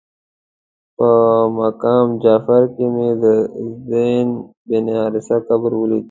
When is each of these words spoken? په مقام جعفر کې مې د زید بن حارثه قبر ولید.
په 0.97 1.09
مقام 1.59 2.07
جعفر 2.23 2.63
کې 2.75 2.85
مې 2.95 3.09
د 3.23 3.25
زید 3.89 4.29
بن 4.69 4.85
حارثه 4.95 5.37
قبر 5.47 5.71
ولید. 5.77 5.99